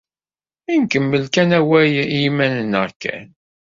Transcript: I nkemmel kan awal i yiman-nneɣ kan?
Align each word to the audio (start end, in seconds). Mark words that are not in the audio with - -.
I 0.73 0.75
nkemmel 0.81 1.23
kan 1.33 1.49
awal 1.59 1.91
i 2.03 2.05
yiman-nneɣ 2.19 2.87
kan? 3.01 3.25